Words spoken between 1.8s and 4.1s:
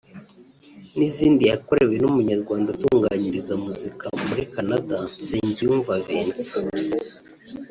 n’umunyarwanda utunganyiriza muzika